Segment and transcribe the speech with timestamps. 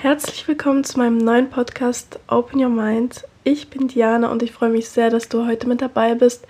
[0.00, 3.24] Herzlich willkommen zu meinem neuen Podcast Open Your Mind.
[3.42, 6.46] Ich bin Diana und ich freue mich sehr, dass du heute mit dabei bist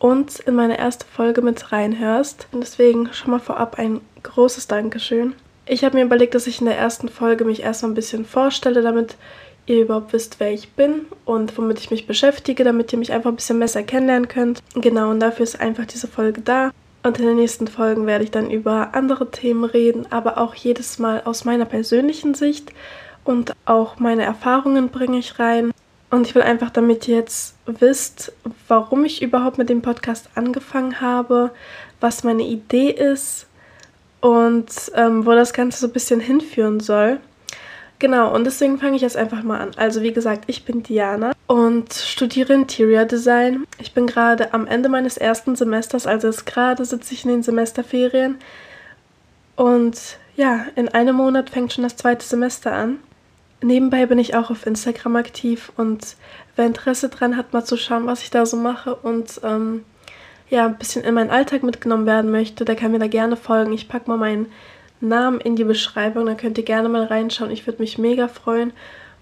[0.00, 2.48] und in meine erste Folge mit reinhörst.
[2.50, 5.34] Und deswegen schon mal vorab ein großes Dankeschön.
[5.66, 8.82] Ich habe mir überlegt, dass ich in der ersten Folge mich erstmal ein bisschen vorstelle,
[8.82, 9.14] damit
[9.66, 13.30] ihr überhaupt wisst, wer ich bin und womit ich mich beschäftige, damit ihr mich einfach
[13.30, 14.64] ein bisschen besser kennenlernen könnt.
[14.74, 16.72] Genau, und dafür ist einfach diese Folge da.
[17.02, 20.98] Und in den nächsten Folgen werde ich dann über andere Themen reden, aber auch jedes
[20.98, 22.72] Mal aus meiner persönlichen Sicht
[23.24, 25.72] und auch meine Erfahrungen bringe ich rein.
[26.10, 28.32] Und ich will einfach, damit ihr jetzt wisst,
[28.68, 31.52] warum ich überhaupt mit dem Podcast angefangen habe,
[32.00, 33.46] was meine Idee ist
[34.20, 37.20] und ähm, wo das Ganze so ein bisschen hinführen soll.
[38.00, 39.72] Genau, und deswegen fange ich jetzt einfach mal an.
[39.76, 43.66] Also wie gesagt, ich bin Diana und studiere Interior Design.
[43.78, 47.42] Ich bin gerade am Ende meines ersten Semesters, also jetzt gerade sitze ich in den
[47.42, 48.38] Semesterferien.
[49.54, 53.00] Und ja, in einem Monat fängt schon das zweite Semester an.
[53.62, 56.16] Nebenbei bin ich auch auf Instagram aktiv und
[56.56, 59.84] wer Interesse dran hat, mal zu schauen, was ich da so mache und ähm,
[60.48, 63.74] ja, ein bisschen in meinen Alltag mitgenommen werden möchte, der kann mir da gerne folgen.
[63.74, 64.46] Ich packe mal meinen
[65.00, 66.26] Namen in die Beschreibung.
[66.26, 67.50] Da könnt ihr gerne mal reinschauen.
[67.50, 68.72] Ich würde mich mega freuen.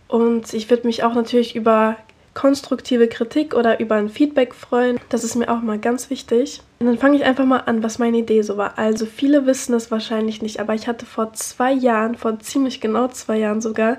[0.09, 1.97] Und ich würde mich auch natürlich über
[2.35, 5.01] konstruktive Kritik oder über ein Feedback freuen.
[5.09, 6.63] Das ist mir auch mal ganz wichtig.
[6.79, 8.79] Und dann fange ich einfach mal an, was meine Idee so war.
[8.79, 13.09] Also viele wissen es wahrscheinlich nicht, aber ich hatte vor zwei Jahren, vor ziemlich genau
[13.09, 13.99] zwei Jahren sogar,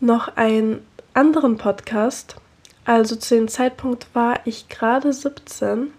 [0.00, 0.80] noch einen
[1.14, 2.36] anderen Podcast.
[2.84, 5.92] Also zu dem Zeitpunkt war ich gerade 17.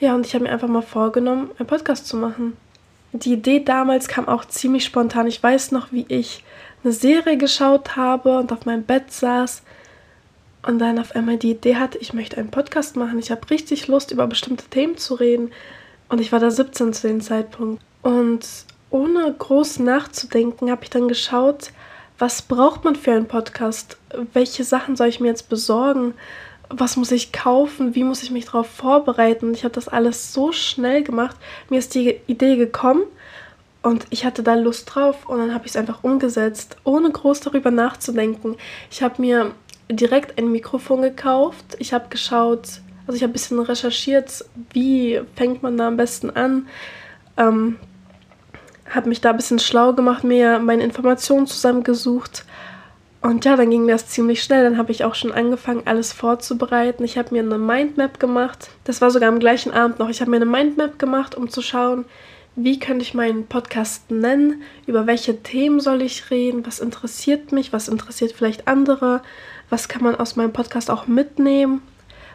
[0.00, 2.56] Ja, und ich habe mir einfach mal vorgenommen, einen Podcast zu machen
[3.12, 5.26] die Idee damals kam auch ziemlich spontan.
[5.26, 6.44] Ich weiß noch, wie ich
[6.82, 9.62] eine Serie geschaut habe und auf meinem Bett saß
[10.66, 13.18] und dann auf einmal die Idee hatte, ich möchte einen Podcast machen.
[13.18, 15.50] Ich habe richtig Lust, über bestimmte Themen zu reden.
[16.08, 17.82] Und ich war da 17 zu dem Zeitpunkt.
[18.02, 18.46] Und
[18.90, 21.70] ohne groß nachzudenken, habe ich dann geschaut,
[22.18, 23.96] was braucht man für einen Podcast?
[24.34, 26.14] Welche Sachen soll ich mir jetzt besorgen?
[26.70, 29.52] Was muss ich kaufen, wie muss ich mich darauf vorbereiten.
[29.52, 31.36] Ich habe das alles so schnell gemacht.
[31.68, 33.02] Mir ist die Idee gekommen
[33.82, 37.40] und ich hatte da Lust drauf und dann habe ich es einfach umgesetzt, ohne groß
[37.40, 38.56] darüber nachzudenken.
[38.90, 39.52] Ich habe mir
[39.90, 41.76] direkt ein Mikrofon gekauft.
[41.80, 46.30] Ich habe geschaut, also ich habe ein bisschen recherchiert, wie fängt man da am besten
[46.30, 46.68] an.
[47.36, 47.78] Ähm,
[48.88, 52.44] habe mich da ein bisschen schlau gemacht, mir meine Informationen zusammengesucht
[53.22, 54.64] und ja, dann ging das ziemlich schnell.
[54.64, 57.04] Dann habe ich auch schon angefangen, alles vorzubereiten.
[57.04, 58.70] Ich habe mir eine Mindmap gemacht.
[58.84, 60.08] Das war sogar am gleichen Abend noch.
[60.08, 62.06] Ich habe mir eine Mindmap gemacht, um zu schauen,
[62.56, 67.72] wie könnte ich meinen Podcast nennen, über welche Themen soll ich reden, was interessiert mich,
[67.72, 69.22] was interessiert vielleicht andere,
[69.68, 71.82] was kann man aus meinem Podcast auch mitnehmen.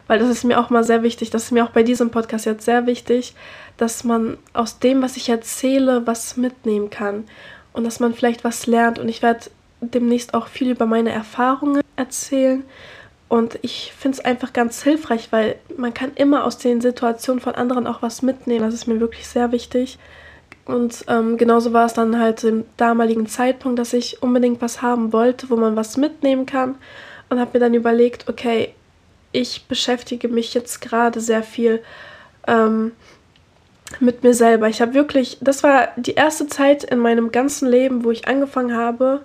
[0.06, 2.46] Weil das ist mir auch mal sehr wichtig, das ist mir auch bei diesem Podcast
[2.46, 3.34] jetzt sehr wichtig,
[3.76, 7.24] dass man aus dem, was ich erzähle, was mitnehmen kann
[7.72, 9.00] und dass man vielleicht was lernt.
[9.00, 12.64] Und ich werde demnächst auch viel über meine Erfahrungen erzählen.
[13.28, 17.54] Und ich finde es einfach ganz hilfreich, weil man kann immer aus den Situationen von
[17.54, 18.64] anderen auch was mitnehmen.
[18.64, 19.98] Das ist mir wirklich sehr wichtig.
[20.64, 25.12] Und ähm, genauso war es dann halt im damaligen Zeitpunkt, dass ich unbedingt was haben
[25.12, 26.76] wollte, wo man was mitnehmen kann.
[27.28, 28.74] Und habe mir dann überlegt, okay,
[29.32, 31.82] ich beschäftige mich jetzt gerade sehr viel
[32.46, 32.92] ähm,
[34.00, 34.68] mit mir selber.
[34.68, 38.76] Ich habe wirklich, das war die erste Zeit in meinem ganzen Leben, wo ich angefangen
[38.76, 39.22] habe,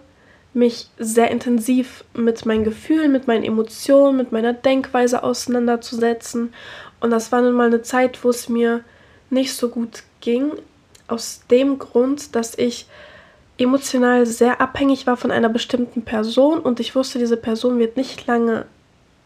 [0.53, 6.53] mich sehr intensiv mit meinen Gefühlen, mit meinen Emotionen, mit meiner Denkweise auseinanderzusetzen.
[6.99, 8.81] Und das war nun mal eine Zeit, wo es mir
[9.29, 10.51] nicht so gut ging,
[11.07, 12.85] aus dem Grund, dass ich
[13.57, 18.25] emotional sehr abhängig war von einer bestimmten Person und ich wusste, diese Person wird nicht
[18.27, 18.65] lange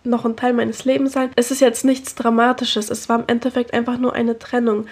[0.03, 1.31] noch ein Teil meines Lebens sein.
[1.35, 4.85] Es ist jetzt nichts Dramatisches, es war im Endeffekt einfach nur eine Trennung.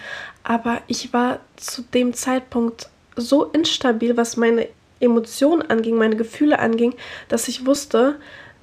[0.43, 4.67] Aber ich war zu dem Zeitpunkt so instabil, was meine
[5.03, 6.95] Emotionen anging, meine Gefühle anging,
[7.27, 8.15] dass ich wusste,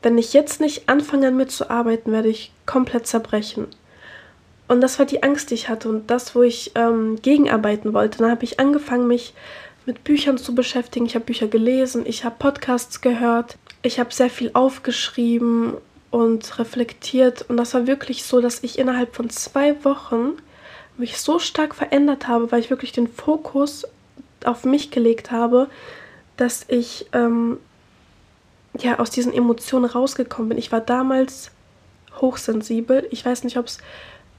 [0.02, 3.66] wenn ich jetzt nicht anfange an mir zu arbeiten, werde ich komplett zerbrechen.
[4.68, 8.18] Und das war die Angst, die ich hatte und das, wo ich ähm, gegenarbeiten wollte.
[8.18, 9.34] Dann habe ich angefangen, mich
[9.84, 11.06] mit Büchern zu beschäftigen.
[11.06, 15.74] Ich habe Bücher gelesen, ich habe Podcasts gehört, ich habe sehr viel aufgeschrieben
[16.10, 17.44] und reflektiert.
[17.48, 20.34] Und das war wirklich so, dass ich innerhalb von zwei Wochen
[20.96, 23.86] mich so stark verändert habe, weil ich wirklich den Fokus
[24.44, 25.68] auf mich gelegt habe,
[26.40, 27.58] dass ich ähm,
[28.78, 30.58] ja aus diesen Emotionen rausgekommen bin.
[30.58, 31.50] Ich war damals
[32.20, 33.06] hochsensibel.
[33.10, 33.78] Ich weiß nicht, ob es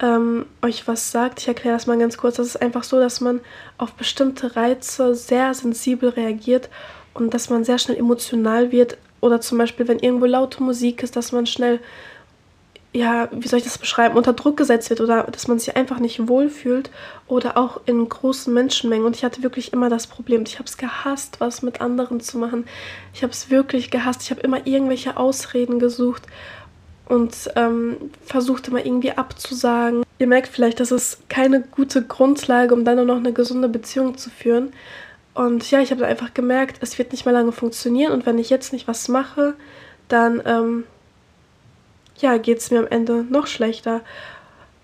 [0.02, 1.40] ähm, euch was sagt.
[1.40, 2.38] Ich erkläre das mal ganz kurz.
[2.38, 3.40] Das ist einfach so, dass man
[3.78, 6.70] auf bestimmte Reize sehr sensibel reagiert
[7.14, 8.98] und dass man sehr schnell emotional wird.
[9.20, 11.80] Oder zum Beispiel, wenn irgendwo laute Musik ist, dass man schnell
[12.94, 16.00] ja, wie soll ich das beschreiben, unter Druck gesetzt wird oder dass man sich einfach
[16.00, 16.90] nicht wohlfühlt
[17.28, 19.06] oder auch in großen Menschenmengen.
[19.06, 22.38] Und ich hatte wirklich immer das Problem, ich habe es gehasst, was mit anderen zu
[22.38, 22.66] machen.
[23.14, 24.24] Ich habe es wirklich gehasst.
[24.24, 26.24] Ich habe immer irgendwelche Ausreden gesucht
[27.08, 27.96] und ähm,
[28.26, 30.04] versucht immer irgendwie abzusagen.
[30.20, 34.18] Ihr merkt vielleicht, das ist keine gute Grundlage, um dann nur noch eine gesunde Beziehung
[34.18, 34.74] zu führen.
[35.34, 38.50] Und ja, ich habe einfach gemerkt, es wird nicht mehr lange funktionieren und wenn ich
[38.50, 39.54] jetzt nicht was mache,
[40.10, 40.84] dann ähm,
[42.22, 44.02] ja, geht es mir am Ende noch schlechter.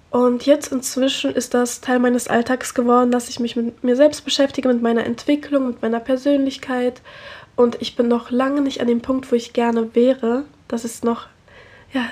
[0.10, 4.24] Und jetzt inzwischen ist das Teil meines Alltags geworden, dass ich mich mit mir selbst
[4.24, 7.02] beschäftige, mit meiner Entwicklung, mit meiner Persönlichkeit.
[7.56, 10.46] Und ich bin noch lange nicht an dem Punkt, wo ich gerne wäre.
[10.68, 11.28] Das ist noch,
[11.92, 12.04] ja,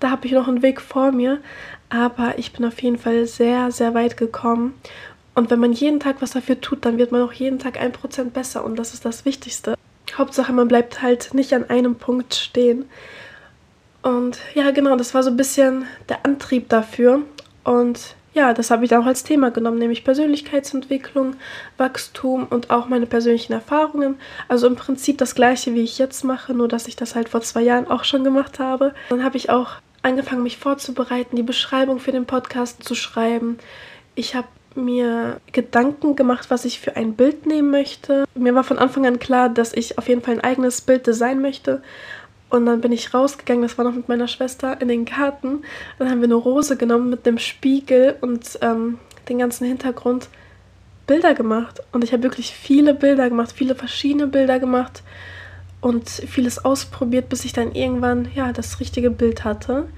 [0.00, 1.38] da habe ich noch einen Weg vor mir.
[1.88, 4.74] Aber ich bin auf jeden Fall sehr, sehr weit gekommen.
[5.34, 7.92] Und wenn man jeden Tag was dafür tut, dann wird man auch jeden Tag ein
[7.92, 8.64] Prozent besser.
[8.64, 9.76] Und das ist das Wichtigste.
[10.16, 12.84] Hauptsache, man bleibt halt nicht an einem Punkt stehen.
[14.02, 17.22] Und ja, genau, das war so ein bisschen der Antrieb dafür.
[17.64, 21.36] Und ja, das habe ich dann auch als Thema genommen, nämlich Persönlichkeitsentwicklung,
[21.76, 24.16] Wachstum und auch meine persönlichen Erfahrungen.
[24.48, 27.40] Also im Prinzip das gleiche, wie ich jetzt mache, nur dass ich das halt vor
[27.40, 28.94] zwei Jahren auch schon gemacht habe.
[29.08, 33.58] Dann habe ich auch angefangen, mich vorzubereiten, die Beschreibung für den Podcast zu schreiben.
[34.14, 38.24] Ich habe mir Gedanken gemacht, was ich für ein Bild nehmen möchte.
[38.34, 41.42] Mir war von Anfang an klar, dass ich auf jeden Fall ein eigenes Bild designen
[41.42, 41.82] möchte.
[42.50, 45.62] Und dann bin ich rausgegangen, das war noch mit meiner Schwester, in den Garten.
[45.98, 48.98] Dann haben wir eine Rose genommen mit dem Spiegel und ähm,
[49.28, 50.28] den ganzen Hintergrund
[51.06, 51.80] Bilder gemacht.
[51.92, 55.02] Und ich habe wirklich viele Bilder gemacht, viele verschiedene Bilder gemacht
[55.80, 59.88] und vieles ausprobiert, bis ich dann irgendwann ja das richtige Bild hatte.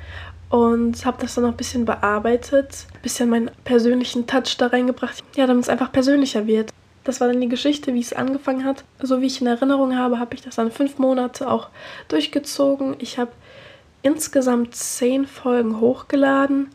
[0.51, 5.25] Und habe das dann noch ein bisschen bearbeitet, ein bisschen meinen persönlichen Touch da reingebracht,
[5.35, 6.71] ja, damit es einfach persönlicher wird.
[7.05, 8.85] Das war dann die Geschichte, wie es angefangen hat.
[9.01, 11.69] So wie ich in Erinnerung habe, habe ich das dann fünf Monate auch
[12.09, 12.97] durchgezogen.
[12.99, 13.33] Ich habe
[14.03, 16.71] insgesamt zehn Folgen hochgeladen.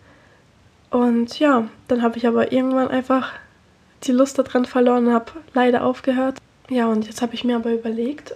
[0.89, 3.33] Und ja, dann habe ich aber irgendwann einfach
[4.03, 6.37] die Lust daran verloren und habe leider aufgehört.
[6.69, 8.35] Ja, und jetzt habe ich mir aber überlegt,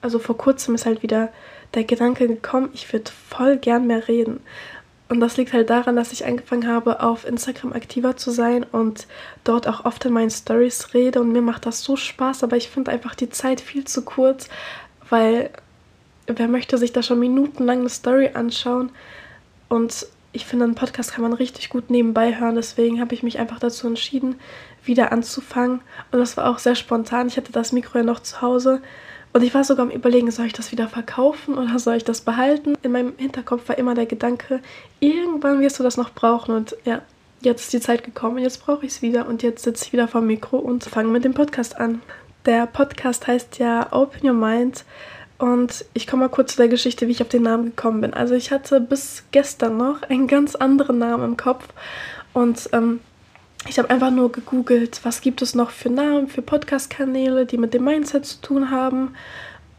[0.00, 1.30] also vor kurzem ist halt wieder
[1.74, 4.40] der Gedanke gekommen, ich würde voll gern mehr reden.
[5.12, 9.06] Und das liegt halt daran, dass ich angefangen habe, auf Instagram aktiver zu sein und
[9.44, 11.20] dort auch oft in meinen Stories rede.
[11.20, 14.48] Und mir macht das so Spaß, aber ich finde einfach die Zeit viel zu kurz,
[15.10, 15.50] weil
[16.26, 18.88] wer möchte sich da schon minutenlang eine Story anschauen?
[19.68, 22.54] Und ich finde, einen Podcast kann man richtig gut nebenbei hören.
[22.54, 24.36] Deswegen habe ich mich einfach dazu entschieden,
[24.82, 25.82] wieder anzufangen.
[26.10, 27.26] Und das war auch sehr spontan.
[27.26, 28.80] Ich hatte das Mikro ja noch zu Hause
[29.32, 32.20] und ich war sogar am Überlegen, soll ich das wieder verkaufen oder soll ich das
[32.20, 32.76] behalten?
[32.82, 34.60] In meinem Hinterkopf war immer der Gedanke,
[35.00, 36.54] irgendwann wirst du das noch brauchen.
[36.54, 37.00] Und ja,
[37.40, 39.26] jetzt ist die Zeit gekommen, jetzt brauche ich es wieder.
[39.26, 42.02] Und jetzt sitze ich wieder vor dem Mikro und fange mit dem Podcast an.
[42.44, 44.84] Der Podcast heißt ja Open Your Mind.
[45.38, 48.12] Und ich komme mal kurz zu der Geschichte, wie ich auf den Namen gekommen bin.
[48.12, 51.68] Also ich hatte bis gestern noch einen ganz anderen Namen im Kopf.
[52.34, 53.00] Und ähm,
[53.68, 57.74] ich habe einfach nur gegoogelt, was gibt es noch für Namen, für Podcast-Kanäle, die mit
[57.74, 59.14] dem Mindset zu tun haben.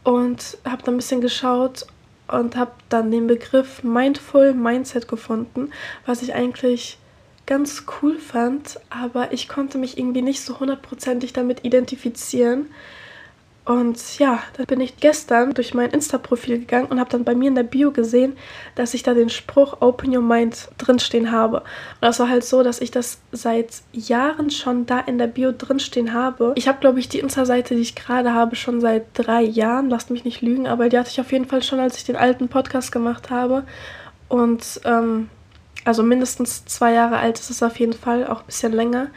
[0.02, 1.86] Und habe dann ein bisschen geschaut
[2.28, 5.70] und habe dann den Begriff Mindful Mindset gefunden,
[6.06, 6.98] was ich eigentlich
[7.46, 12.66] ganz cool fand, aber ich konnte mich irgendwie nicht so hundertprozentig damit identifizieren.
[13.64, 17.48] Und ja, da bin ich gestern durch mein Insta-Profil gegangen und habe dann bei mir
[17.48, 18.36] in der Bio gesehen,
[18.74, 21.60] dass ich da den Spruch Open Your Mind drinstehen habe.
[21.60, 25.50] Und das war halt so, dass ich das seit Jahren schon da in der Bio
[25.56, 26.52] drinstehen habe.
[26.56, 29.88] Ich habe, glaube ich, die Insta-Seite, die ich gerade habe, schon seit drei Jahren.
[29.88, 32.16] Lasst mich nicht lügen, aber die hatte ich auf jeden Fall schon, als ich den
[32.16, 33.64] alten Podcast gemacht habe.
[34.28, 35.30] Und ähm,
[35.86, 39.08] also mindestens zwei Jahre alt ist es auf jeden Fall, auch ein bisschen länger.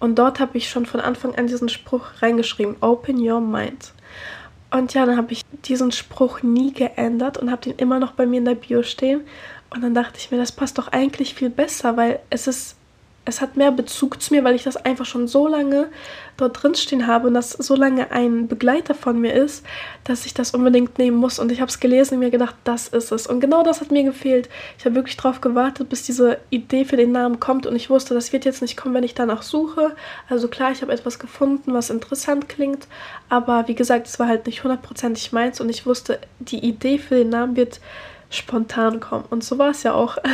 [0.00, 3.92] Und dort habe ich schon von Anfang an diesen Spruch reingeschrieben, Open Your Mind.
[4.70, 8.26] Und ja, dann habe ich diesen Spruch nie geändert und habe den immer noch bei
[8.26, 9.22] mir in der Bio stehen.
[9.70, 12.77] Und dann dachte ich mir, das passt doch eigentlich viel besser, weil es ist
[13.28, 15.88] es hat mehr Bezug zu mir, weil ich das einfach schon so lange
[16.38, 19.66] dort drin stehen habe und das so lange ein Begleiter von mir ist,
[20.04, 21.38] dass ich das unbedingt nehmen muss.
[21.38, 23.26] Und ich habe es gelesen und mir gedacht, das ist es.
[23.26, 24.48] Und genau das hat mir gefehlt.
[24.78, 28.14] Ich habe wirklich darauf gewartet, bis diese Idee für den Namen kommt und ich wusste,
[28.14, 29.94] das wird jetzt nicht kommen, wenn ich danach suche.
[30.30, 32.88] Also klar, ich habe etwas gefunden, was interessant klingt,
[33.28, 37.16] aber wie gesagt, es war halt nicht hundertprozentig meins und ich wusste, die Idee für
[37.16, 37.80] den Namen wird
[38.30, 39.24] spontan kommen.
[39.28, 40.16] Und so war es ja auch.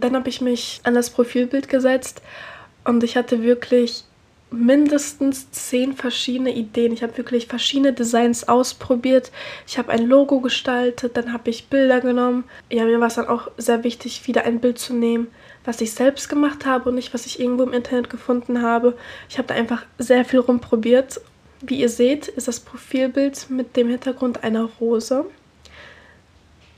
[0.00, 2.22] Dann habe ich mich an das Profilbild gesetzt
[2.84, 4.04] und ich hatte wirklich
[4.50, 6.92] mindestens zehn verschiedene Ideen.
[6.92, 9.32] Ich habe wirklich verschiedene Designs ausprobiert.
[9.66, 12.44] Ich habe ein Logo gestaltet, dann habe ich Bilder genommen.
[12.70, 15.28] Ja, mir war es dann auch sehr wichtig, wieder ein Bild zu nehmen,
[15.64, 18.96] was ich selbst gemacht habe und nicht, was ich irgendwo im Internet gefunden habe.
[19.28, 21.20] Ich habe da einfach sehr viel rumprobiert.
[21.60, 25.24] Wie ihr seht, ist das Profilbild mit dem Hintergrund einer Rose.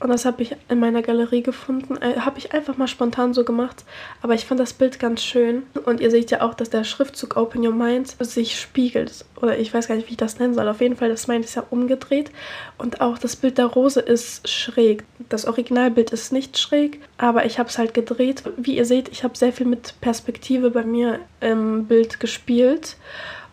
[0.01, 1.97] Und das habe ich in meiner Galerie gefunden.
[1.97, 3.83] Äh, habe ich einfach mal spontan so gemacht.
[4.21, 5.63] Aber ich fand das Bild ganz schön.
[5.85, 9.25] Und ihr seht ja auch, dass der Schriftzug Open Your Mind sich spiegelt.
[9.41, 10.69] Oder ich weiß gar nicht, wie ich das nennen soll.
[10.69, 12.31] Auf jeden Fall, das Mind ist ja umgedreht.
[12.77, 15.03] Und auch das Bild der Rose ist schräg.
[15.27, 18.43] Das Originalbild ist nicht schräg, aber ich habe es halt gedreht.
[18.55, 22.95] Wie ihr seht, ich habe sehr viel mit Perspektive bei mir im Bild gespielt.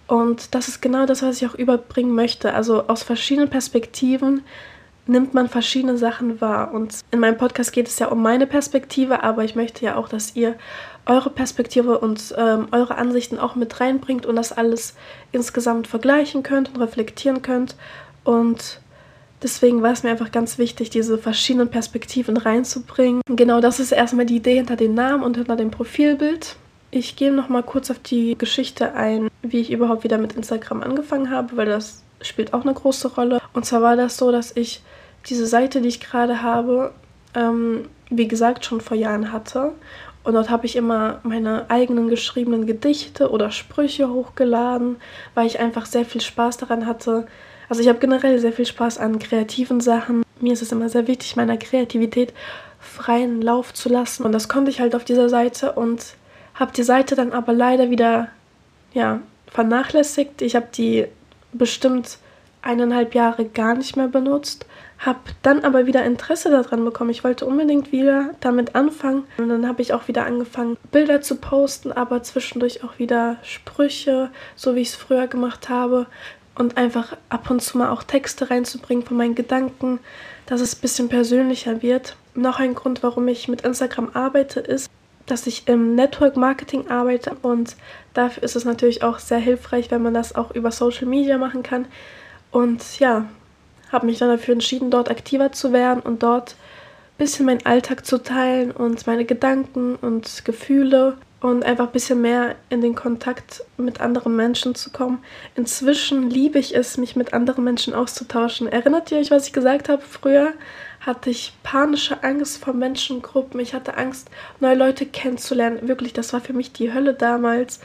[0.06, 2.54] Und das ist genau das, was ich auch überbringen möchte.
[2.54, 4.44] Also aus verschiedenen Perspektiven
[5.06, 6.72] nimmt man verschiedene Sachen wahr.
[6.72, 10.08] Und in meinem Podcast geht es ja um meine Perspektive, aber ich möchte ja auch,
[10.08, 10.56] dass ihr
[11.06, 14.94] eure Perspektive und ähm, eure Ansichten auch mit reinbringt und das alles
[15.32, 17.76] insgesamt vergleichen könnt und reflektieren könnt.
[18.24, 18.80] Und
[19.42, 23.22] deswegen war es mir einfach ganz wichtig, diese verschiedenen Perspektiven reinzubringen.
[23.28, 26.56] Genau das ist erstmal die Idee hinter dem Namen und hinter dem Profilbild.
[26.90, 30.82] Ich gehe noch mal kurz auf die Geschichte ein, wie ich überhaupt wieder mit Instagram
[30.82, 33.40] angefangen habe, weil das spielt auch eine große Rolle.
[33.52, 34.82] Und zwar war das so, dass ich
[35.28, 36.92] diese Seite, die ich gerade habe,
[37.34, 39.72] ähm, wie gesagt, schon vor Jahren hatte.
[40.24, 44.96] Und dort habe ich immer meine eigenen geschriebenen Gedichte oder Sprüche hochgeladen,
[45.34, 47.26] weil ich einfach sehr viel Spaß daran hatte.
[47.68, 50.24] Also ich habe generell sehr viel Spaß an kreativen Sachen.
[50.40, 52.32] Mir ist es immer sehr wichtig, meiner Kreativität
[52.80, 54.24] freien Lauf zu lassen.
[54.24, 56.14] Und das konnte ich halt auf dieser Seite und
[56.54, 58.28] habe die Seite dann aber leider wieder
[58.94, 60.42] ja, vernachlässigt.
[60.42, 61.06] Ich habe die
[61.58, 62.18] bestimmt
[62.62, 64.66] eineinhalb Jahre gar nicht mehr benutzt
[64.98, 67.10] habe dann aber wieder Interesse daran bekommen.
[67.10, 69.24] Ich wollte unbedingt wieder damit anfangen.
[69.38, 74.30] Und dann habe ich auch wieder angefangen, Bilder zu posten, aber zwischendurch auch wieder Sprüche,
[74.54, 76.06] so wie ich es früher gemacht habe.
[76.54, 80.00] Und einfach ab und zu mal auch Texte reinzubringen von meinen Gedanken,
[80.46, 82.16] dass es ein bisschen persönlicher wird.
[82.34, 84.88] Noch ein Grund, warum ich mit Instagram arbeite, ist,
[85.26, 87.76] dass ich im Network Marketing arbeite und
[88.14, 91.62] dafür ist es natürlich auch sehr hilfreich, wenn man das auch über Social Media machen
[91.62, 91.86] kann.
[92.50, 93.26] Und ja,
[93.92, 98.06] habe mich dann dafür entschieden, dort aktiver zu werden und dort ein bisschen meinen Alltag
[98.06, 103.62] zu teilen und meine Gedanken und Gefühle und einfach ein bisschen mehr in den Kontakt
[103.76, 105.22] mit anderen Menschen zu kommen.
[105.54, 108.66] Inzwischen liebe ich es, mich mit anderen Menschen auszutauschen.
[108.66, 110.02] Erinnert ihr euch, was ich gesagt habe?
[110.02, 110.52] Früher
[111.06, 113.60] hatte ich panische Angst vor Menschengruppen.
[113.60, 115.86] Ich hatte Angst, neue Leute kennenzulernen.
[115.86, 117.78] Wirklich, das war für mich die Hölle damals.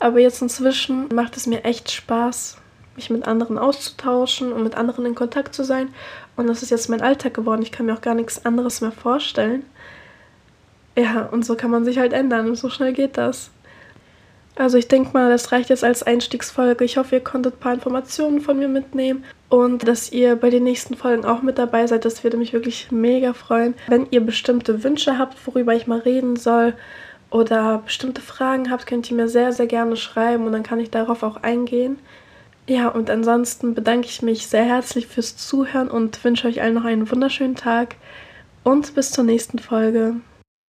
[0.00, 2.58] Aber jetzt inzwischen macht es mir echt Spaß,
[2.96, 5.94] mich mit anderen auszutauschen und mit anderen in Kontakt zu sein.
[6.34, 7.62] Und das ist jetzt mein Alltag geworden.
[7.62, 9.64] Ich kann mir auch gar nichts anderes mehr vorstellen.
[10.98, 12.56] Ja, und so kann man sich halt ändern.
[12.56, 13.50] So schnell geht das.
[14.56, 16.84] Also ich denke mal, das reicht jetzt als Einstiegsfolge.
[16.84, 20.62] Ich hoffe, ihr konntet ein paar Informationen von mir mitnehmen und dass ihr bei den
[20.62, 22.04] nächsten Folgen auch mit dabei seid.
[22.04, 23.74] Das würde mich wirklich mega freuen.
[23.88, 26.74] Wenn ihr bestimmte Wünsche habt, worüber ich mal reden soll
[27.30, 30.90] oder bestimmte Fragen habt, könnt ihr mir sehr, sehr gerne schreiben und dann kann ich
[30.90, 31.98] darauf auch eingehen.
[32.68, 36.84] Ja, und ansonsten bedanke ich mich sehr herzlich fürs Zuhören und wünsche euch allen noch
[36.84, 37.96] einen wunderschönen Tag
[38.62, 40.16] und bis zur nächsten Folge.